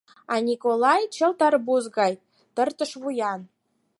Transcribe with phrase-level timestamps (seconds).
[0.33, 2.13] А Николай— чылт арбуз гай
[2.55, 3.41] тыртыш вуян.